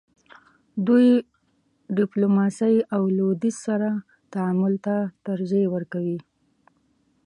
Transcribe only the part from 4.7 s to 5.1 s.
ته